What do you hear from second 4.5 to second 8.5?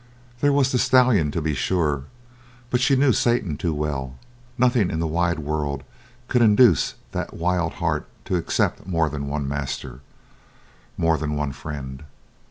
Nothing in the wide world could induce that wild heart to